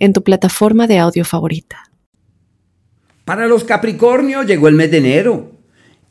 en 0.00 0.12
tu 0.12 0.24
plataforma 0.24 0.88
de 0.88 0.98
audio 0.98 1.24
favorita. 1.24 1.90
Para 3.24 3.46
los 3.46 3.62
Capricornio 3.62 4.42
llegó 4.42 4.66
el 4.66 4.74
mes 4.74 4.90
de 4.90 4.98
enero. 4.98 5.60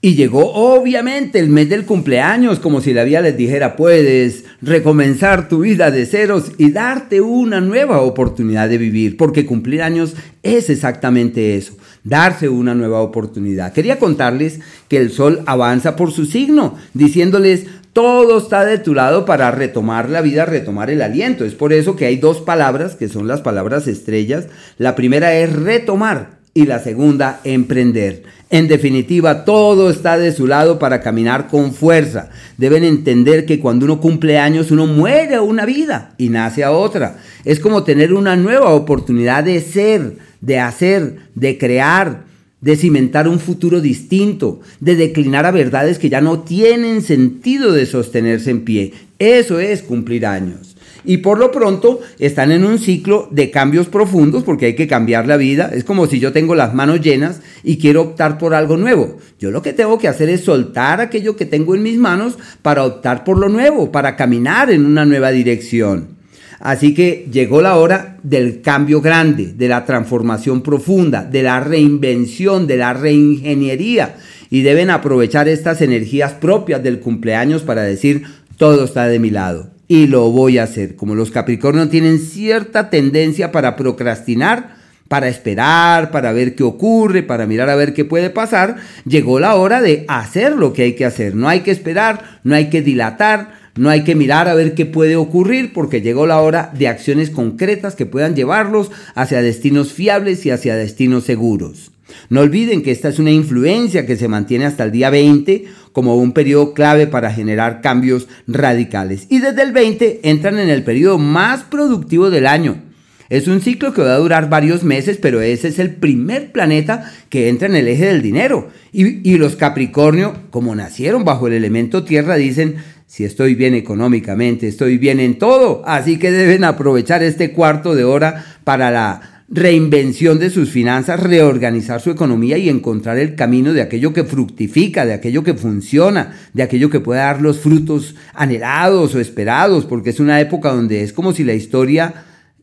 Y 0.01 0.15
llegó 0.15 0.53
obviamente 0.53 1.39
el 1.39 1.49
mes 1.49 1.67
del 1.67 1.83
cumpleaños, 1.83 2.59
como 2.59 2.79
si 2.79 2.93
la 2.93 3.03
vida 3.03 3.19
les 3.19 3.35
dijera, 3.35 3.75
puedes 3.75 4.45
recomenzar 4.61 5.49
tu 5.49 5.59
vida 5.59 5.91
de 5.91 6.05
ceros 6.05 6.53
y 6.57 6.71
darte 6.71 7.19
una 7.19 7.59
nueva 7.59 7.99
oportunidad 7.99 8.69
de 8.69 8.77
vivir, 8.77 9.17
porque 9.17 9.45
cumplir 9.45 9.81
años 9.81 10.15
es 10.41 10.69
exactamente 10.69 11.57
eso, 11.57 11.73
darse 12.05 12.47
una 12.47 12.75
nueva 12.75 13.01
oportunidad. 13.01 13.73
Quería 13.73 13.99
contarles 13.99 14.61
que 14.87 14.95
el 14.95 15.11
sol 15.11 15.41
avanza 15.45 15.97
por 15.97 16.13
su 16.13 16.25
signo, 16.25 16.77
diciéndoles, 16.93 17.65
todo 17.93 18.37
está 18.37 18.65
de 18.65 18.77
tu 18.77 18.93
lado 18.93 19.25
para 19.25 19.51
retomar 19.51 20.09
la 20.09 20.21
vida, 20.21 20.45
retomar 20.45 20.89
el 20.89 21.01
aliento. 21.01 21.45
Es 21.45 21.55
por 21.55 21.73
eso 21.73 21.95
que 21.95 22.05
hay 22.05 22.17
dos 22.17 22.41
palabras 22.41 22.95
que 22.95 23.09
son 23.09 23.27
las 23.27 23.41
palabras 23.41 23.87
estrellas. 23.87 24.47
La 24.77 24.95
primera 24.95 25.33
es 25.35 25.53
retomar 25.53 26.39
y 26.53 26.65
la 26.65 26.79
segunda 26.79 27.39
emprender. 27.43 28.23
En 28.51 28.67
definitiva, 28.67 29.45
todo 29.45 29.91
está 29.91 30.17
de 30.17 30.31
su 30.31 30.47
lado 30.47 30.79
para 30.79 31.01
caminar 31.01 31.47
con 31.47 31.73
fuerza. 31.73 32.29
Deben 32.57 32.83
entender 32.83 33.45
que 33.45 33.59
cuando 33.59 33.85
uno 33.85 34.01
cumple 34.01 34.39
años, 34.39 34.71
uno 34.71 34.87
muere 34.87 35.39
una 35.39 35.65
vida 35.65 36.13
y 36.17 36.29
nace 36.29 36.63
a 36.63 36.71
otra. 36.71 37.17
Es 37.45 37.59
como 37.59 37.83
tener 37.83 38.13
una 38.13 38.35
nueva 38.35 38.73
oportunidad 38.73 39.43
de 39.43 39.61
ser, 39.61 40.17
de 40.41 40.59
hacer, 40.59 41.17
de 41.35 41.57
crear, 41.59 42.28
de 42.61 42.75
cimentar 42.75 43.27
un 43.27 43.39
futuro 43.39 43.81
distinto, 43.81 44.59
de 44.79 44.95
declinar 44.95 45.45
a 45.45 45.51
verdades 45.51 45.99
que 45.99 46.09
ya 46.09 46.21
no 46.21 46.39
tienen 46.41 47.01
sentido 47.01 47.71
de 47.71 47.85
sostenerse 47.85 48.51
en 48.51 48.65
pie. 48.65 48.93
Eso 49.17 49.59
es 49.59 49.81
cumplir 49.81 50.25
años. 50.25 50.75
Y 51.05 51.17
por 51.17 51.39
lo 51.39 51.51
pronto 51.51 52.01
están 52.19 52.51
en 52.51 52.65
un 52.65 52.77
ciclo 52.77 53.29
de 53.31 53.51
cambios 53.51 53.87
profundos 53.87 54.43
porque 54.43 54.67
hay 54.67 54.75
que 54.75 54.87
cambiar 54.87 55.27
la 55.27 55.37
vida. 55.37 55.71
Es 55.73 55.85
como 55.85 56.07
si 56.07 56.19
yo 56.19 56.33
tengo 56.33 56.55
las 56.55 56.73
manos 56.73 57.01
llenas 57.01 57.41
y 57.63 57.77
quiero 57.77 58.01
optar 58.01 58.37
por 58.37 58.53
algo 58.53 58.75
nuevo. 58.75 59.17
Yo 59.39 59.51
lo 59.51 59.61
que 59.61 59.73
tengo 59.73 59.97
que 59.97 60.09
hacer 60.09 60.29
es 60.29 60.41
soltar 60.41 60.99
aquello 60.99 61.37
que 61.37 61.45
tengo 61.45 61.73
en 61.73 61.83
mis 61.83 61.97
manos 61.97 62.37
para 62.61 62.83
optar 62.83 63.23
por 63.23 63.37
lo 63.37 63.47
nuevo, 63.47 63.91
para 63.91 64.17
caminar 64.17 64.71
en 64.71 64.85
una 64.85 65.05
nueva 65.05 65.31
dirección. 65.31 66.18
Así 66.59 66.93
que 66.93 67.27
llegó 67.31 67.61
la 67.61 67.77
hora 67.77 68.17
del 68.21 68.61
cambio 68.61 69.01
grande, 69.01 69.53
de 69.53 69.67
la 69.69 69.85
transformación 69.85 70.61
profunda, 70.61 71.23
de 71.23 71.43
la 71.43 71.61
reinvención, 71.61 72.67
de 72.67 72.77
la 72.77 72.93
reingeniería. 72.93 74.17
Y 74.49 74.61
deben 74.61 74.89
aprovechar 74.89 75.47
estas 75.47 75.81
energías 75.81 76.33
propias 76.33 76.83
del 76.83 76.99
cumpleaños 76.99 77.61
para 77.63 77.83
decir, 77.83 78.23
todo 78.57 78.83
está 78.83 79.07
de 79.07 79.19
mi 79.19 79.29
lado. 79.29 79.69
Y 79.87 80.07
lo 80.07 80.29
voy 80.31 80.57
a 80.57 80.63
hacer. 80.63 80.95
Como 80.95 81.15
los 81.15 81.31
Capricornios 81.31 81.89
tienen 81.89 82.19
cierta 82.19 82.89
tendencia 82.89 83.51
para 83.51 83.75
procrastinar, 83.75 84.75
para 85.07 85.27
esperar, 85.27 86.11
para 86.11 86.31
ver 86.33 86.55
qué 86.55 86.63
ocurre, 86.63 87.23
para 87.23 87.47
mirar 87.47 87.69
a 87.69 87.75
ver 87.75 87.93
qué 87.93 88.05
puede 88.05 88.29
pasar, 88.29 88.75
llegó 89.05 89.39
la 89.39 89.55
hora 89.55 89.81
de 89.81 90.05
hacer 90.07 90.55
lo 90.55 90.73
que 90.73 90.83
hay 90.83 90.93
que 90.93 91.05
hacer. 91.05 91.35
No 91.35 91.47
hay 91.47 91.61
que 91.61 91.71
esperar, 91.71 92.39
no 92.43 92.53
hay 92.53 92.69
que 92.69 92.81
dilatar, 92.81 93.58
no 93.75 93.89
hay 93.89 94.03
que 94.03 94.15
mirar 94.15 94.47
a 94.47 94.55
ver 94.55 94.73
qué 94.73 94.85
puede 94.85 95.15
ocurrir 95.15 95.73
porque 95.73 96.01
llegó 96.01 96.27
la 96.27 96.41
hora 96.41 96.71
de 96.77 96.87
acciones 96.87 97.29
concretas 97.29 97.95
que 97.95 98.05
puedan 98.05 98.35
llevarlos 98.35 98.91
hacia 99.15 99.41
destinos 99.41 99.93
fiables 99.93 100.45
y 100.45 100.51
hacia 100.51 100.75
destinos 100.75 101.23
seguros. 101.23 101.91
No 102.29 102.41
olviden 102.41 102.81
que 102.81 102.91
esta 102.91 103.09
es 103.09 103.19
una 103.19 103.31
influencia 103.31 104.05
que 104.05 104.17
se 104.17 104.27
mantiene 104.27 104.65
hasta 104.65 104.83
el 104.83 104.91
día 104.91 105.09
20 105.09 105.65
como 105.91 106.15
un 106.15 106.31
periodo 106.31 106.73
clave 106.73 107.07
para 107.07 107.31
generar 107.31 107.81
cambios 107.81 108.27
radicales. 108.47 109.27
Y 109.29 109.39
desde 109.39 109.63
el 109.63 109.71
20 109.71 110.21
entran 110.23 110.59
en 110.59 110.69
el 110.69 110.83
periodo 110.83 111.17
más 111.17 111.63
productivo 111.63 112.29
del 112.29 112.47
año. 112.47 112.81
Es 113.29 113.47
un 113.47 113.61
ciclo 113.61 113.93
que 113.93 114.01
va 114.01 114.15
a 114.15 114.17
durar 114.17 114.49
varios 114.49 114.83
meses, 114.83 115.17
pero 115.21 115.39
ese 115.39 115.67
es 115.67 115.77
el 115.77 115.93
primer 115.93 116.51
planeta 116.51 117.11
que 117.29 117.47
entra 117.47 117.67
en 117.67 117.75
el 117.75 117.87
eje 117.87 118.07
del 118.07 118.23
dinero. 118.23 118.69
Y, 118.91 119.37
los 119.37 119.55
Capricornio, 119.55 120.35
como 120.49 120.75
nacieron 120.75 121.23
bajo 121.23 121.45
el 121.45 121.53
elemento 121.53 122.03
tierra, 122.03 122.37
dicen, 122.37 122.77
si 123.09 123.23
estoy 123.23 123.55
bien 123.55 123.73
económicamente, 123.73 124.67
estoy 124.67 124.99
bien 124.99 125.19
en 125.19 125.39
todo. 125.39 125.81
Así 125.83 126.19
que 126.19 126.29
deben 126.29 126.63
aprovechar 126.63 127.23
este 127.23 127.53
cuarto 127.53 127.95
de 127.95 128.03
hora 128.03 128.45
para 128.63 128.91
la 128.91 129.43
reinvención 129.49 130.37
de 130.37 130.51
sus 130.51 130.69
finanzas, 130.69 131.19
reorganizar 131.19 132.01
su 132.01 132.11
economía 132.11 132.59
y 132.59 132.69
encontrar 132.69 133.17
el 133.17 133.33
camino 133.33 133.73
de 133.73 133.81
aquello 133.81 134.13
que 134.13 134.25
fructifica, 134.25 135.07
de 135.07 135.13
aquello 135.13 135.43
que 135.43 135.55
funciona, 135.55 136.37
de 136.53 136.61
aquello 136.61 136.91
que 136.91 136.99
puede 136.99 137.21
dar 137.21 137.41
los 137.41 137.57
frutos 137.57 138.13
anhelados 138.35 139.15
o 139.15 139.19
esperados, 139.19 139.85
porque 139.85 140.11
es 140.11 140.19
una 140.19 140.39
época 140.39 140.71
donde 140.71 141.01
es 141.01 141.11
como 141.11 141.33
si 141.33 141.43
la 141.43 141.55
historia 141.55 142.13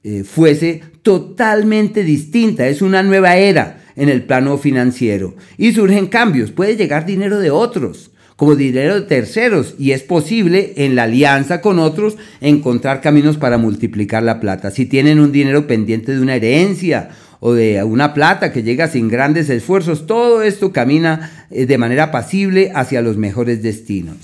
eh, 0.04 0.22
fuese 0.22 0.80
totalmente 1.02 2.04
distinta, 2.04 2.68
es 2.68 2.82
una 2.82 3.02
nueva 3.02 3.36
era 3.36 3.80
en 3.96 4.08
el 4.08 4.22
plano 4.22 4.58
financiero 4.58 5.34
y 5.58 5.72
surgen 5.72 6.06
cambios, 6.06 6.52
puede 6.52 6.76
llegar 6.76 7.04
dinero 7.04 7.40
de 7.40 7.50
otros 7.50 8.12
como 8.36 8.54
dinero 8.54 8.94
de 8.94 9.06
terceros 9.06 9.74
y 9.78 9.92
es 9.92 10.02
posible 10.02 10.74
en 10.76 10.94
la 10.94 11.04
alianza 11.04 11.62
con 11.62 11.78
otros 11.78 12.16
encontrar 12.40 13.00
caminos 13.00 13.38
para 13.38 13.56
multiplicar 13.56 14.22
la 14.22 14.40
plata. 14.40 14.70
Si 14.70 14.84
tienen 14.84 15.20
un 15.20 15.32
dinero 15.32 15.66
pendiente 15.66 16.14
de 16.14 16.20
una 16.20 16.36
herencia 16.36 17.08
o 17.40 17.54
de 17.54 17.82
una 17.82 18.12
plata 18.12 18.52
que 18.52 18.62
llega 18.62 18.88
sin 18.88 19.08
grandes 19.08 19.48
esfuerzos, 19.48 20.06
todo 20.06 20.42
esto 20.42 20.70
camina 20.70 21.46
eh, 21.50 21.64
de 21.64 21.78
manera 21.78 22.10
pasible 22.10 22.72
hacia 22.74 23.00
los 23.00 23.16
mejores 23.16 23.62
destinos. 23.62 24.16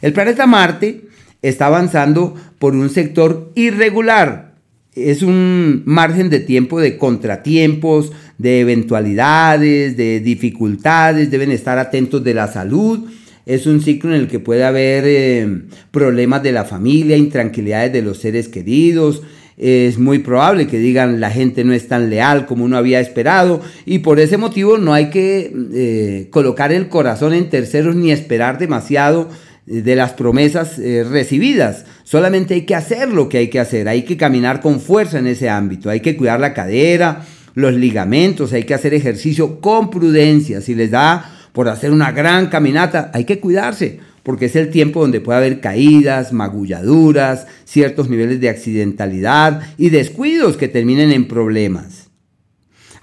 El 0.00 0.12
planeta 0.12 0.46
Marte 0.46 1.02
está 1.40 1.66
avanzando 1.66 2.34
por 2.58 2.74
un 2.74 2.90
sector 2.90 3.52
irregular. 3.54 4.54
Es 4.94 5.22
un 5.22 5.82
margen 5.86 6.28
de 6.30 6.40
tiempo 6.40 6.80
de 6.80 6.98
contratiempos, 6.98 8.12
de 8.38 8.60
eventualidades, 8.60 9.96
de 9.96 10.20
dificultades, 10.20 11.30
deben 11.30 11.50
estar 11.52 11.78
atentos 11.78 12.22
de 12.24 12.34
la 12.34 12.48
salud 12.48 13.08
es 13.46 13.66
un 13.66 13.80
ciclo 13.80 14.14
en 14.14 14.20
el 14.20 14.28
que 14.28 14.38
puede 14.38 14.64
haber 14.64 15.04
eh, 15.06 15.62
problemas 15.90 16.42
de 16.42 16.52
la 16.52 16.64
familia, 16.64 17.16
intranquilidades 17.16 17.92
de 17.92 18.02
los 18.02 18.18
seres 18.18 18.48
queridos. 18.48 19.22
Es 19.58 19.98
muy 19.98 20.20
probable 20.20 20.66
que 20.66 20.78
digan 20.78 21.20
la 21.20 21.30
gente 21.30 21.62
no 21.64 21.72
es 21.72 21.86
tan 21.86 22.08
leal 22.08 22.46
como 22.46 22.64
uno 22.64 22.76
había 22.76 23.00
esperado 23.00 23.60
y 23.84 23.98
por 23.98 24.18
ese 24.18 24.36
motivo 24.38 24.78
no 24.78 24.94
hay 24.94 25.10
que 25.10 25.52
eh, 25.74 26.28
colocar 26.30 26.72
el 26.72 26.88
corazón 26.88 27.34
en 27.34 27.50
terceros 27.50 27.94
ni 27.94 28.10
esperar 28.10 28.58
demasiado 28.58 29.28
eh, 29.66 29.82
de 29.82 29.96
las 29.96 30.12
promesas 30.12 30.78
recibidas. 30.78 31.84
Solamente 32.04 32.54
hay 32.54 32.62
que 32.62 32.74
hacer 32.74 33.08
lo 33.08 33.28
que 33.28 33.38
hay 33.38 33.48
que 33.48 33.60
hacer, 33.60 33.88
hay 33.88 34.02
que 34.02 34.16
caminar 34.16 34.60
con 34.60 34.80
fuerza 34.80 35.18
en 35.18 35.26
ese 35.26 35.48
ámbito, 35.48 35.90
hay 35.90 36.00
que 36.00 36.16
cuidar 36.16 36.40
la 36.40 36.54
cadera, 36.54 37.24
los 37.54 37.74
ligamentos, 37.74 38.52
hay 38.52 38.64
que 38.64 38.74
hacer 38.74 38.94
ejercicio 38.94 39.60
con 39.60 39.90
prudencia. 39.90 40.60
Si 40.60 40.74
les 40.74 40.90
da 40.90 41.41
por 41.52 41.68
hacer 41.68 41.90
una 41.90 42.12
gran 42.12 42.48
caminata, 42.48 43.10
hay 43.12 43.24
que 43.24 43.40
cuidarse, 43.40 44.00
porque 44.22 44.46
es 44.46 44.56
el 44.56 44.70
tiempo 44.70 45.00
donde 45.00 45.20
puede 45.20 45.38
haber 45.38 45.60
caídas, 45.60 46.32
magulladuras, 46.32 47.46
ciertos 47.64 48.08
niveles 48.08 48.40
de 48.40 48.48
accidentalidad 48.48 49.62
y 49.76 49.90
descuidos 49.90 50.56
que 50.56 50.68
terminen 50.68 51.12
en 51.12 51.28
problemas. 51.28 52.11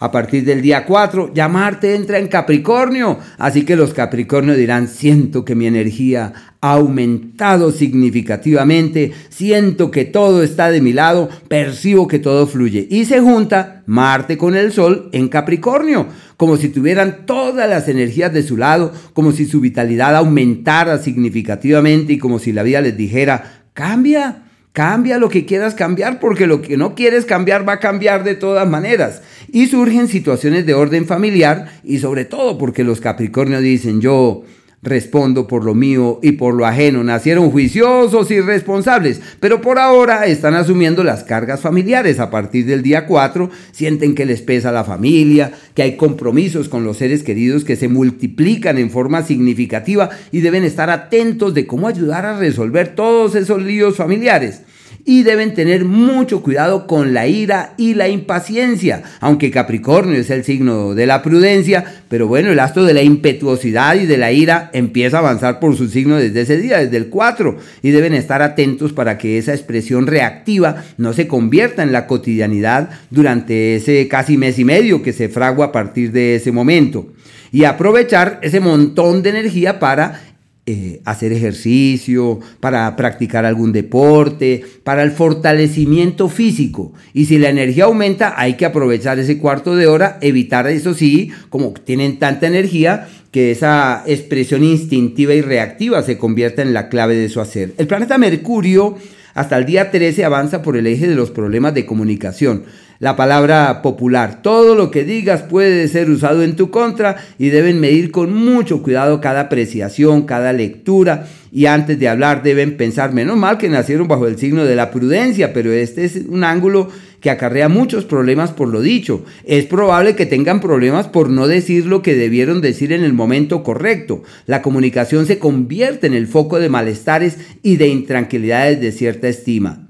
A 0.02 0.12
partir 0.12 0.46
del 0.46 0.62
día 0.62 0.86
4, 0.86 1.34
ya 1.34 1.50
Marte 1.50 1.94
entra 1.94 2.20
en 2.20 2.30
Capricornio, 2.30 3.20
así 3.38 3.66
que 3.66 3.76
los 3.76 3.94
Capricornio 3.94 4.56
dirán, 4.56 4.88
siento 4.88 5.44
que 5.44 5.56
mi 5.56 5.68
energía 5.68 6.32
ha 6.62 6.72
aumentado 6.74 7.72
significativamente, 7.72 9.12
siento 9.28 9.92
que 9.92 10.06
todo 10.06 10.42
está 10.42 10.72
de 10.72 10.80
mi 10.80 10.94
lado, 10.94 11.28
percibo 11.50 12.08
que 12.08 12.20
todo 12.20 12.48
fluye. 12.48 12.88
Y 12.90 13.06
se 13.06 13.20
junta 13.20 13.84
Marte 13.88 14.38
con 14.38 14.56
el 14.56 14.72
Sol 14.72 15.10
en 15.12 15.28
Capricornio, 15.28 16.08
como 16.38 16.56
si 16.56 16.70
tuvieran 16.70 17.26
todas 17.26 17.70
las 17.70 17.90
energías 17.90 18.32
de 18.32 18.44
su 18.44 18.56
lado, 18.56 18.94
como 19.12 19.34
si 19.34 19.46
su 19.46 19.60
vitalidad 19.60 20.16
aumentara 20.16 20.98
significativamente 21.00 22.14
y 22.14 22.20
como 22.20 22.40
si 22.40 22.54
la 22.54 22.64
vida 22.64 22.80
les 22.80 22.96
dijera, 22.96 23.64
cambia. 23.74 24.44
Cambia 24.72 25.18
lo 25.18 25.30
que 25.30 25.46
quieras 25.46 25.74
cambiar 25.74 26.20
porque 26.20 26.46
lo 26.46 26.62
que 26.62 26.78
no 26.78 26.94
quieres 26.94 27.26
cambiar 27.26 27.68
va 27.68 27.74
a 27.74 27.80
cambiar 27.80 28.24
de 28.24 28.36
todas 28.36 28.70
maneras. 28.70 29.24
Y 29.52 29.68
surgen 29.68 30.08
situaciones 30.08 30.66
de 30.66 30.76
orden 30.76 31.06
familiar 31.06 31.72
y 31.84 32.00
sobre 32.00 32.26
todo 32.26 32.58
porque 32.58 32.84
los 32.84 33.02
Capricornios 33.02 33.64
dicen 33.64 34.00
yo 34.00 34.44
Respondo 34.82 35.46
por 35.46 35.66
lo 35.66 35.76
mío 35.76 36.20
y 36.24 36.34
por 36.34 36.54
lo 36.54 36.66
ajeno. 36.66 37.04
Nacieron 37.04 37.52
juiciosos 37.52 38.32
y 38.32 38.40
responsables, 38.40 39.20
pero 39.42 39.60
por 39.60 39.78
ahora 39.78 40.26
están 40.26 40.56
asumiendo 40.56 41.04
las 41.04 41.26
cargas 41.26 41.60
familiares. 41.60 42.20
A 42.20 42.32
partir 42.32 42.66
del 42.66 42.82
día 42.82 43.06
4 43.06 43.50
sienten 43.72 44.16
que 44.16 44.26
les 44.26 44.42
pesa 44.42 44.72
la 44.72 44.86
familia, 44.86 45.52
que 45.76 45.84
hay 45.84 45.98
compromisos 45.98 46.70
con 46.70 46.86
los 46.86 46.98
seres 46.98 47.24
queridos 47.24 47.66
que 47.66 47.76
se 47.76 47.90
multiplican 47.90 48.78
en 48.78 48.90
forma 48.90 49.24
significativa 49.24 50.10
y 50.32 50.40
deben 50.40 50.64
estar 50.64 50.90
atentos 50.90 51.54
de 51.54 51.68
cómo 51.68 51.88
ayudar 51.88 52.26
a 52.26 52.40
resolver 52.40 52.96
todos 52.96 53.36
esos 53.36 53.62
líos 53.62 53.98
familiares 53.98 54.62
y 55.06 55.24
deben 55.24 55.54
tener 55.54 55.86
mucho 55.86 56.42
cuidado 56.42 56.88
con 56.88 57.14
la 57.14 57.28
ira 57.28 57.74
y 57.78 57.94
la 57.94 58.10
impaciencia, 58.10 59.04
aunque 59.20 59.52
Capricornio 59.52 60.20
es 60.20 60.30
el 60.30 60.44
signo 60.44 60.96
de 60.96 61.06
la 61.06 61.22
prudencia, 61.22 61.84
pero 62.10 62.28
bueno, 62.28 62.52
el 62.52 62.60
astro 62.60 62.84
de 62.84 62.94
la 62.94 63.04
impetuosidad 63.04 63.96
y 63.96 64.06
de 64.06 64.18
la 64.18 64.32
ira 64.32 64.70
empieza 64.74 65.18
a 65.18 65.20
avanzar 65.22 65.60
por 65.60 65.76
su 65.76 65.88
signo 65.88 66.18
desde 66.18 66.42
ese 66.42 66.58
día, 66.58 66.80
desde 66.80 66.98
el 66.98 67.10
4, 67.10 67.58
y 67.82 67.92
deben 67.92 68.14
estar 68.14 68.42
atentos 68.42 68.94
para 68.94 69.18
que 69.18 69.38
esa 69.38 69.54
expresión 69.54 70.08
reactiva 70.08 70.84
no 70.98 71.14
se 71.14 71.28
convierta 71.28 71.84
en 71.84 71.92
la 71.92 72.08
cotidianidad 72.08 72.90
durante 73.10 73.76
ese 73.76 74.08
casi 74.08 74.38
mes 74.38 74.60
y 74.60 74.66
medio 74.66 75.02
que 75.02 75.14
se 75.14 75.30
fragua 75.30 75.68
a 75.68 75.72
partir 75.72 76.12
de 76.12 76.36
ese 76.36 76.52
momento. 76.52 77.08
Y 77.52 77.64
aprovechar 77.64 78.40
ese 78.44 78.60
montón 78.60 79.24
de 79.24 79.32
energía 79.32 79.80
para 79.80 80.22
eh, 80.72 81.02
hacer 81.04 81.34
ejercicio, 81.34 82.40
para 82.60 82.96
practicar 82.96 83.44
algún 83.44 83.72
deporte, 83.72 84.64
para 84.84 85.02
el 85.02 85.10
fortalecimiento 85.10 86.30
físico. 86.30 86.94
Y 87.12 87.26
si 87.26 87.40
la 87.40 87.50
energía 87.50 87.86
aumenta, 87.86 88.36
hay 88.40 88.54
que 88.54 88.68
aprovechar 88.68 89.18
ese 89.18 89.40
cuarto 89.40 89.76
de 89.76 89.88
hora, 89.88 90.20
evitar 90.22 90.68
eso 90.68 90.94
sí, 90.94 91.32
como 91.50 91.74
tienen 91.74 92.20
tanta 92.20 92.46
energía, 92.46 93.08
que 93.32 93.50
esa 93.50 94.04
expresión 94.06 94.64
instintiva 94.64 95.34
y 95.34 95.42
reactiva 95.42 96.04
se 96.04 96.20
convierta 96.20 96.62
en 96.62 96.76
la 96.76 96.88
clave 96.88 97.16
de 97.16 97.30
su 97.30 97.42
hacer. 97.42 97.74
El 97.80 97.88
planeta 97.88 98.20
Mercurio 98.20 98.96
hasta 99.34 99.58
el 99.58 99.66
día 99.66 99.90
13 99.90 100.24
avanza 100.24 100.62
por 100.62 100.78
el 100.78 100.86
eje 100.86 101.08
de 101.08 101.16
los 101.16 101.32
problemas 101.32 101.74
de 101.74 101.88
comunicación 101.88 102.66
la 103.00 103.16
palabra 103.16 103.82
popular. 103.82 104.42
Todo 104.42 104.76
lo 104.76 104.92
que 104.92 105.04
digas 105.04 105.42
puede 105.44 105.88
ser 105.88 106.10
usado 106.10 106.44
en 106.44 106.56
tu 106.56 106.70
contra 106.70 107.16
y 107.38 107.50
deben 107.50 107.80
medir 107.80 108.12
con 108.12 108.34
mucho 108.34 108.84
cuidado 108.84 109.22
cada 109.22 109.42
apreciación, 109.42 110.24
cada 110.24 110.54
lectura 110.54 111.28
y 111.52 111.66
antes 111.66 111.98
de 111.98 112.10
hablar 112.10 112.44
deben 112.44 112.78
pensar, 112.78 113.14
menos 113.14 113.38
mal 113.38 113.58
que 113.58 113.70
nacieron 113.70 114.08
bajo 114.08 114.28
el 114.28 114.38
signo 114.38 114.66
de 114.66 114.76
la 114.76 114.92
prudencia, 114.92 115.54
pero 115.54 115.72
este 115.72 116.06
es 116.06 116.18
un 116.28 116.44
ángulo 116.44 116.90
que 117.22 117.30
acarrea 117.30 117.70
muchos 117.70 118.06
problemas 118.06 118.52
por 118.52 118.68
lo 118.68 118.82
dicho. 118.82 119.26
Es 119.46 119.66
probable 119.66 120.16
que 120.16 120.26
tengan 120.26 120.62
problemas 120.62 121.08
por 121.08 121.30
no 121.30 121.48
decir 121.48 121.86
lo 121.86 122.02
que 122.02 122.16
debieron 122.16 122.62
decir 122.62 122.94
en 122.94 123.04
el 123.04 123.14
momento 123.14 123.64
correcto. 123.64 124.24
La 124.46 124.62
comunicación 124.62 125.26
se 125.26 125.40
convierte 125.40 126.08
en 126.08 126.14
el 126.14 126.28
foco 126.28 126.60
de 126.60 126.70
malestares 126.70 127.38
y 127.64 127.78
de 127.78 127.88
intranquilidades 127.88 128.80
de 128.80 128.92
cierta 128.92 129.28
estima. 129.28 129.89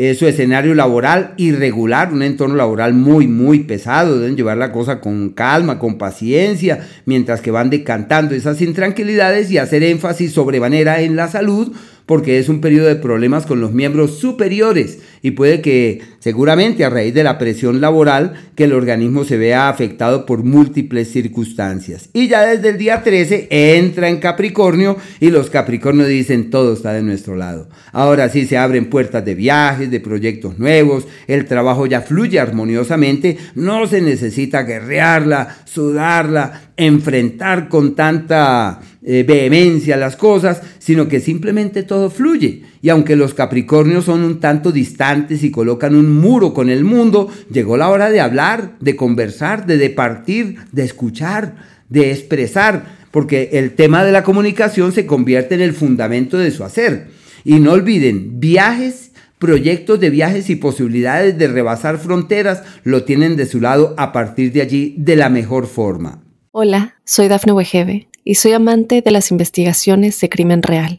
Eh, 0.00 0.14
su 0.14 0.28
escenario 0.28 0.76
laboral 0.76 1.34
irregular, 1.38 2.12
un 2.12 2.22
entorno 2.22 2.54
laboral 2.54 2.94
muy, 2.94 3.26
muy 3.26 3.64
pesado. 3.64 4.20
Deben 4.20 4.36
llevar 4.36 4.56
la 4.56 4.70
cosa 4.70 5.00
con 5.00 5.30
calma, 5.30 5.80
con 5.80 5.98
paciencia, 5.98 6.86
mientras 7.04 7.40
que 7.40 7.50
van 7.50 7.68
decantando 7.68 8.36
esas 8.36 8.62
intranquilidades 8.62 9.50
y 9.50 9.58
hacer 9.58 9.82
énfasis 9.82 10.30
sobremanera 10.30 11.02
en 11.02 11.16
la 11.16 11.26
salud 11.26 11.72
porque 12.06 12.38
es 12.38 12.48
un 12.48 12.62
periodo 12.62 12.86
de 12.86 12.96
problemas 12.96 13.44
con 13.44 13.60
los 13.60 13.72
miembros 13.72 14.18
superiores 14.18 15.00
y 15.20 15.32
puede 15.32 15.60
que 15.60 16.00
seguramente 16.28 16.84
a 16.84 16.90
raíz 16.90 17.14
de 17.14 17.24
la 17.24 17.38
presión 17.38 17.80
laboral 17.80 18.34
que 18.54 18.64
el 18.64 18.74
organismo 18.74 19.24
se 19.24 19.38
vea 19.38 19.70
afectado 19.70 20.26
por 20.26 20.44
múltiples 20.44 21.10
circunstancias. 21.10 22.10
Y 22.12 22.28
ya 22.28 22.42
desde 22.42 22.68
el 22.68 22.76
día 22.76 23.02
13 23.02 23.48
entra 23.50 24.10
en 24.10 24.18
Capricornio 24.18 24.98
y 25.20 25.30
los 25.30 25.48
Capricornios 25.48 26.06
dicen 26.06 26.50
todo 26.50 26.74
está 26.74 26.92
de 26.92 27.00
nuestro 27.00 27.34
lado. 27.34 27.70
Ahora 27.92 28.28
sí 28.28 28.44
se 28.44 28.58
abren 28.58 28.90
puertas 28.90 29.24
de 29.24 29.34
viajes, 29.34 29.90
de 29.90 30.00
proyectos 30.00 30.58
nuevos, 30.58 31.08
el 31.28 31.46
trabajo 31.46 31.86
ya 31.86 32.02
fluye 32.02 32.38
armoniosamente, 32.38 33.38
no 33.54 33.86
se 33.86 34.02
necesita 34.02 34.64
guerrearla, 34.64 35.56
sudarla, 35.64 36.72
enfrentar 36.76 37.70
con 37.70 37.94
tanta 37.94 38.80
eh, 39.02 39.24
vehemencia 39.26 39.96
las 39.96 40.16
cosas, 40.16 40.60
sino 40.78 41.08
que 41.08 41.20
simplemente 41.20 41.82
todo 41.84 42.10
fluye. 42.10 42.64
Y 42.82 42.90
aunque 42.90 43.16
los 43.16 43.32
Capricornios 43.32 44.04
son 44.04 44.22
un 44.22 44.38
tanto 44.38 44.70
distantes 44.70 45.42
y 45.42 45.50
colocan 45.50 45.94
un 45.94 46.10
muro 46.20 46.54
con 46.54 46.70
el 46.70 46.84
mundo, 46.84 47.30
llegó 47.50 47.76
la 47.76 47.88
hora 47.88 48.10
de 48.10 48.20
hablar, 48.20 48.76
de 48.80 48.96
conversar, 48.96 49.66
de 49.66 49.76
departir, 49.76 50.56
de 50.72 50.84
escuchar, 50.84 51.56
de 51.88 52.12
expresar, 52.12 52.98
porque 53.10 53.50
el 53.52 53.74
tema 53.74 54.04
de 54.04 54.12
la 54.12 54.22
comunicación 54.22 54.92
se 54.92 55.06
convierte 55.06 55.54
en 55.54 55.62
el 55.62 55.72
fundamento 55.72 56.38
de 56.38 56.50
su 56.50 56.64
hacer. 56.64 57.08
Y 57.44 57.60
no 57.60 57.72
olviden, 57.72 58.40
viajes 58.40 59.08
proyectos 59.38 60.00
de 60.00 60.10
viajes 60.10 60.50
y 60.50 60.56
posibilidades 60.56 61.38
de 61.38 61.48
rebasar 61.48 61.98
fronteras 61.98 62.62
lo 62.82 63.04
tienen 63.04 63.36
de 63.36 63.46
su 63.46 63.60
lado 63.60 63.94
a 63.96 64.12
partir 64.12 64.52
de 64.52 64.62
allí 64.62 64.94
de 64.98 65.16
la 65.16 65.28
mejor 65.28 65.66
forma. 65.66 66.22
Hola, 66.50 66.96
soy 67.04 67.28
Dafne 67.28 67.52
Wegebe 67.52 68.08
y 68.24 68.34
soy 68.34 68.52
amante 68.52 69.00
de 69.00 69.10
las 69.10 69.30
investigaciones 69.30 70.20
de 70.20 70.28
crimen 70.28 70.62
real. 70.62 70.98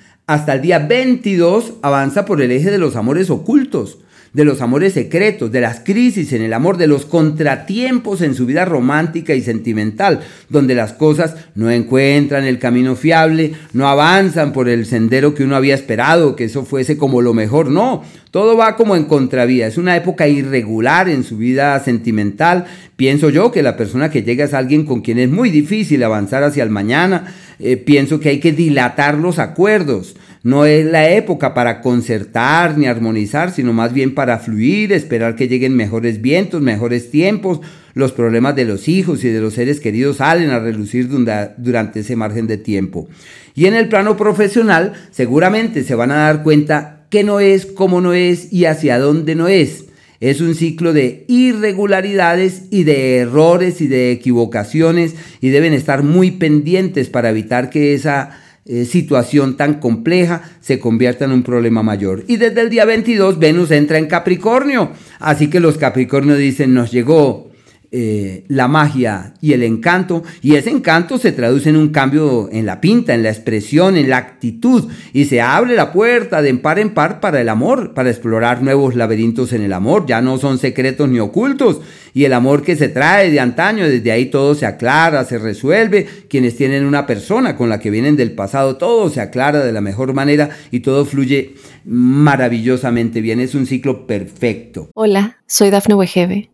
hasta 0.31 0.53
el 0.53 0.61
día 0.61 0.79
22 0.79 1.73
avanza 1.81 2.23
por 2.23 2.41
el 2.41 2.51
eje 2.51 2.71
de 2.71 2.77
los 2.77 2.95
amores 2.95 3.29
ocultos, 3.29 3.97
de 4.33 4.45
los 4.45 4.61
amores 4.61 4.93
secretos, 4.93 5.51
de 5.51 5.59
las 5.59 5.81
crisis 5.81 6.31
en 6.31 6.41
el 6.41 6.53
amor, 6.53 6.77
de 6.77 6.87
los 6.87 7.05
contratiempos 7.05 8.21
en 8.21 8.33
su 8.33 8.45
vida 8.45 8.63
romántica 8.63 9.35
y 9.35 9.41
sentimental, 9.41 10.21
donde 10.47 10.73
las 10.73 10.93
cosas 10.93 11.35
no 11.53 11.69
encuentran 11.69 12.45
el 12.45 12.57
camino 12.57 12.95
fiable, 12.95 13.53
no 13.73 13.89
avanzan 13.89 14.53
por 14.53 14.69
el 14.69 14.85
sendero 14.85 15.33
que 15.33 15.43
uno 15.43 15.57
había 15.57 15.75
esperado, 15.75 16.35
que 16.37 16.45
eso 16.45 16.63
fuese 16.63 16.95
como 16.97 17.21
lo 17.21 17.33
mejor, 17.33 17.69
no, 17.69 18.03
todo 18.31 18.55
va 18.55 18.77
como 18.77 18.95
en 18.95 19.03
contravía, 19.03 19.67
es 19.67 19.77
una 19.77 19.97
época 19.97 20.29
irregular 20.29 21.09
en 21.09 21.25
su 21.25 21.37
vida 21.37 21.77
sentimental. 21.83 22.65
Pienso 22.95 23.29
yo 23.29 23.51
que 23.51 23.63
la 23.63 23.75
persona 23.75 24.09
que 24.09 24.23
llega 24.23 24.45
es 24.45 24.53
alguien 24.53 24.85
con 24.85 25.01
quien 25.01 25.19
es 25.19 25.29
muy 25.29 25.49
difícil 25.49 26.01
avanzar 26.03 26.43
hacia 26.43 26.63
el 26.63 26.69
mañana. 26.69 27.33
Eh, 27.59 27.75
pienso 27.75 28.21
que 28.21 28.29
hay 28.29 28.39
que 28.39 28.53
dilatar 28.53 29.15
los 29.15 29.37
acuerdos. 29.39 30.15
No 30.43 30.65
es 30.65 30.85
la 30.85 31.11
época 31.11 31.53
para 31.53 31.81
concertar 31.81 32.75
ni 32.75 32.87
armonizar, 32.87 33.51
sino 33.51 33.73
más 33.73 33.93
bien 33.93 34.15
para 34.15 34.39
fluir, 34.39 34.91
esperar 34.91 35.35
que 35.35 35.47
lleguen 35.47 35.75
mejores 35.75 36.19
vientos, 36.19 36.61
mejores 36.61 37.11
tiempos. 37.11 37.59
Los 37.93 38.11
problemas 38.11 38.55
de 38.55 38.65
los 38.65 38.87
hijos 38.87 39.23
y 39.23 39.29
de 39.29 39.39
los 39.39 39.53
seres 39.53 39.79
queridos 39.79 40.17
salen 40.17 40.49
a 40.49 40.57
relucir 40.59 41.09
durante 41.09 41.99
ese 41.99 42.15
margen 42.15 42.47
de 42.47 42.57
tiempo. 42.57 43.07
Y 43.53 43.65
en 43.65 43.75
el 43.75 43.87
plano 43.87 44.17
profesional, 44.17 44.93
seguramente 45.11 45.83
se 45.83 45.93
van 45.93 46.09
a 46.11 46.15
dar 46.15 46.41
cuenta 46.41 47.05
qué 47.11 47.23
no 47.23 47.39
es, 47.39 47.67
cómo 47.67 48.01
no 48.01 48.13
es 48.13 48.51
y 48.51 48.65
hacia 48.65 48.97
dónde 48.97 49.35
no 49.35 49.47
es. 49.47 49.85
Es 50.21 50.41
un 50.41 50.55
ciclo 50.55 50.93
de 50.93 51.25
irregularidades 51.27 52.63
y 52.71 52.83
de 52.83 53.17
errores 53.17 53.81
y 53.81 53.87
de 53.87 54.11
equivocaciones 54.11 55.15
y 55.39 55.49
deben 55.49 55.73
estar 55.73 56.03
muy 56.03 56.31
pendientes 56.31 57.09
para 57.09 57.29
evitar 57.29 57.69
que 57.69 57.93
esa 57.93 58.39
eh, 58.65 58.85
situación 58.85 59.57
tan 59.57 59.79
compleja 59.79 60.43
se 60.61 60.79
convierta 60.79 61.25
en 61.25 61.31
un 61.31 61.43
problema 61.43 61.83
mayor. 61.83 62.23
Y 62.27 62.37
desde 62.37 62.61
el 62.61 62.69
día 62.69 62.85
22 62.85 63.39
Venus 63.39 63.71
entra 63.71 63.97
en 63.97 64.07
Capricornio. 64.07 64.91
Así 65.19 65.49
que 65.49 65.59
los 65.59 65.77
Capricornios 65.77 66.37
dicen, 66.37 66.73
nos 66.73 66.91
llegó 66.91 67.50
eh, 67.93 68.45
la 68.47 68.69
magia 68.69 69.33
y 69.41 69.51
el 69.51 69.63
encanto, 69.63 70.23
y 70.41 70.55
ese 70.55 70.69
encanto 70.69 71.17
se 71.17 71.33
traduce 71.33 71.69
en 71.69 71.75
un 71.75 71.89
cambio 71.89 72.47
en 72.49 72.65
la 72.65 72.79
pinta, 72.79 73.13
en 73.13 73.23
la 73.23 73.29
expresión, 73.29 73.97
en 73.97 74.09
la 74.09 74.15
actitud, 74.15 74.89
y 75.11 75.25
se 75.25 75.41
abre 75.41 75.75
la 75.75 75.91
puerta 75.91 76.41
de 76.41 76.53
par 76.53 76.79
en 76.79 76.93
par 76.93 77.19
para 77.19 77.41
el 77.41 77.49
amor, 77.49 77.93
para 77.93 78.09
explorar 78.09 78.63
nuevos 78.63 78.95
laberintos 78.95 79.51
en 79.51 79.61
el 79.63 79.73
amor, 79.73 80.05
ya 80.07 80.21
no 80.21 80.37
son 80.37 80.57
secretos 80.57 81.09
ni 81.09 81.19
ocultos, 81.19 81.81
y 82.13 82.23
el 82.23 82.31
amor 82.31 82.61
que 82.63 82.77
se 82.77 82.87
trae 82.87 83.29
de 83.29 83.41
antaño, 83.41 83.85
desde 83.87 84.13
ahí 84.13 84.27
todo 84.27 84.55
se 84.55 84.65
aclara, 84.65 85.25
se 85.25 85.37
resuelve, 85.37 86.07
quienes 86.29 86.55
tienen 86.55 86.85
una 86.85 87.05
persona 87.05 87.57
con 87.57 87.67
la 87.67 87.79
que 87.79 87.91
vienen 87.91 88.15
del 88.15 88.31
pasado, 88.31 88.77
todo 88.77 89.09
se 89.09 89.19
aclara 89.19 89.65
de 89.65 89.71
la 89.73 89.81
mejor 89.81 90.13
manera 90.13 90.49
y 90.71 90.79
todo 90.79 91.03
fluye 91.03 91.55
maravillosamente 91.83 93.19
bien, 93.19 93.41
es 93.41 93.53
un 93.53 93.65
ciclo 93.65 94.07
perfecto. 94.07 94.89
Hola, 94.93 95.39
soy 95.45 95.71
Dafne 95.71 95.95
Wegebe 95.95 96.50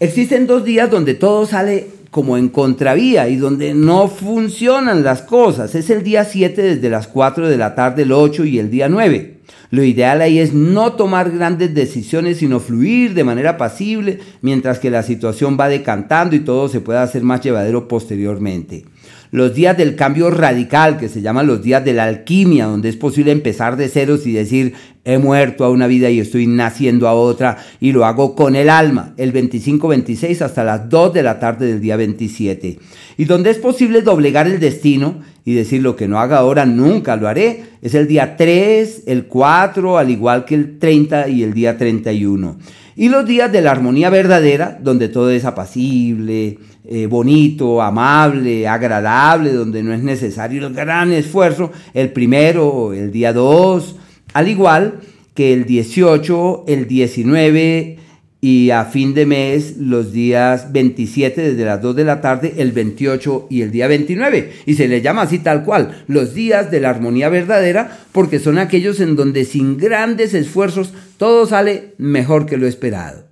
Existen 0.00 0.46
dos 0.46 0.64
días 0.64 0.88
donde 0.90 1.14
todo 1.14 1.44
sale 1.44 1.88
como 2.12 2.36
en 2.36 2.50
contravía 2.50 3.28
y 3.28 3.34
donde 3.34 3.74
no 3.74 4.06
funcionan 4.06 5.02
las 5.02 5.22
cosas. 5.22 5.74
Es 5.74 5.90
el 5.90 6.04
día 6.04 6.24
7 6.24 6.62
desde 6.62 6.88
las 6.88 7.08
4 7.08 7.48
de 7.48 7.56
la 7.56 7.74
tarde, 7.74 8.02
el 8.02 8.12
8 8.12 8.44
y 8.44 8.60
el 8.60 8.70
día 8.70 8.88
9. 8.88 9.38
Lo 9.70 9.82
ideal 9.82 10.20
ahí 10.22 10.38
es 10.38 10.54
no 10.54 10.92
tomar 10.92 11.32
grandes 11.32 11.74
decisiones, 11.74 12.38
sino 12.38 12.60
fluir 12.60 13.14
de 13.14 13.24
manera 13.24 13.58
pasible 13.58 14.20
mientras 14.40 14.78
que 14.78 14.90
la 14.90 15.02
situación 15.02 15.56
va 15.58 15.68
decantando 15.68 16.36
y 16.36 16.40
todo 16.40 16.68
se 16.68 16.80
pueda 16.80 17.02
hacer 17.02 17.24
más 17.24 17.40
llevadero 17.40 17.88
posteriormente 17.88 18.84
los 19.30 19.54
días 19.54 19.76
del 19.76 19.96
cambio 19.96 20.30
radical, 20.30 20.98
que 20.98 21.08
se 21.08 21.20
llaman 21.20 21.46
los 21.46 21.62
días 21.62 21.84
de 21.84 21.92
la 21.92 22.04
alquimia, 22.04 22.66
donde 22.66 22.88
es 22.88 22.96
posible 22.96 23.32
empezar 23.32 23.76
de 23.76 23.88
ceros 23.88 24.26
y 24.26 24.32
decir, 24.32 24.74
he 25.04 25.18
muerto 25.18 25.64
a 25.64 25.70
una 25.70 25.86
vida 25.86 26.10
y 26.10 26.20
estoy 26.20 26.46
naciendo 26.46 27.08
a 27.08 27.14
otra, 27.14 27.58
y 27.80 27.92
lo 27.92 28.04
hago 28.04 28.34
con 28.34 28.56
el 28.56 28.68
alma, 28.68 29.14
el 29.16 29.32
25-26 29.32 30.42
hasta 30.42 30.64
las 30.64 30.88
2 30.88 31.14
de 31.14 31.22
la 31.22 31.38
tarde 31.38 31.66
del 31.66 31.80
día 31.80 31.96
27. 31.96 32.78
Y 33.16 33.24
donde 33.24 33.50
es 33.50 33.58
posible 33.58 34.02
doblegar 34.02 34.46
el 34.46 34.60
destino 34.60 35.16
y 35.44 35.54
decir 35.54 35.82
lo 35.82 35.96
que 35.96 36.08
no 36.08 36.18
haga 36.18 36.38
ahora, 36.38 36.66
nunca 36.66 37.16
lo 37.16 37.26
haré, 37.26 37.64
es 37.80 37.94
el 37.94 38.06
día 38.06 38.36
3, 38.36 39.04
el 39.06 39.24
4, 39.26 39.98
al 39.98 40.10
igual 40.10 40.44
que 40.44 40.54
el 40.54 40.78
30 40.78 41.28
y 41.28 41.42
el 41.42 41.54
día 41.54 41.78
31. 41.78 42.58
Y 42.98 43.10
los 43.10 43.24
días 43.24 43.52
de 43.52 43.62
la 43.62 43.70
armonía 43.70 44.10
verdadera, 44.10 44.76
donde 44.82 45.08
todo 45.08 45.30
es 45.30 45.44
apacible, 45.44 46.58
eh, 46.84 47.06
bonito, 47.06 47.80
amable, 47.80 48.66
agradable, 48.66 49.52
donde 49.52 49.84
no 49.84 49.94
es 49.94 50.02
necesario 50.02 50.66
el 50.66 50.74
gran 50.74 51.12
esfuerzo, 51.12 51.70
el 51.94 52.10
primero, 52.10 52.92
el 52.92 53.12
día 53.12 53.32
2, 53.32 53.94
al 54.34 54.48
igual 54.48 54.98
que 55.32 55.52
el 55.52 55.64
18, 55.64 56.64
el 56.66 56.88
19 56.88 57.97
y 58.40 58.70
a 58.70 58.84
fin 58.84 59.14
de 59.14 59.26
mes 59.26 59.76
los 59.78 60.12
días 60.12 60.72
27 60.72 61.40
desde 61.40 61.64
las 61.64 61.82
2 61.82 61.96
de 61.96 62.04
la 62.04 62.20
tarde, 62.20 62.54
el 62.58 62.72
28 62.72 63.48
y 63.50 63.62
el 63.62 63.72
día 63.72 63.88
29. 63.88 64.52
Y 64.66 64.74
se 64.74 64.86
le 64.86 65.00
llama 65.00 65.22
así 65.22 65.40
tal 65.40 65.64
cual, 65.64 66.04
los 66.06 66.34
días 66.34 66.70
de 66.70 66.80
la 66.80 66.90
armonía 66.90 67.28
verdadera, 67.28 67.98
porque 68.12 68.38
son 68.38 68.58
aquellos 68.58 69.00
en 69.00 69.16
donde 69.16 69.44
sin 69.44 69.76
grandes 69.76 70.34
esfuerzos 70.34 70.92
todo 71.16 71.46
sale 71.46 71.94
mejor 71.98 72.46
que 72.46 72.56
lo 72.56 72.68
esperado. 72.68 73.26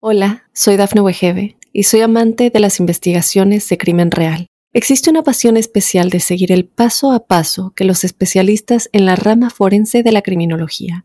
Hola, 0.00 0.44
soy 0.52 0.76
Dafne 0.76 1.00
Wegebe 1.00 1.56
y 1.72 1.84
soy 1.84 2.00
amante 2.00 2.50
de 2.50 2.58
las 2.58 2.80
investigaciones 2.80 3.68
de 3.68 3.78
crimen 3.78 4.10
real. 4.10 4.48
Existe 4.74 5.10
una 5.10 5.22
pasión 5.22 5.56
especial 5.56 6.10
de 6.10 6.18
seguir 6.18 6.50
el 6.50 6.64
paso 6.64 7.12
a 7.12 7.26
paso 7.26 7.72
que 7.76 7.84
los 7.84 8.02
especialistas 8.04 8.88
en 8.92 9.06
la 9.06 9.14
rama 9.14 9.50
forense 9.50 10.02
de 10.02 10.10
la 10.10 10.22
criminología 10.22 11.04